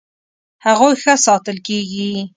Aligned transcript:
هغوی 0.65 0.93
ښه 1.01 1.13
ساتل 1.25 1.57
کیږي. 1.67 2.11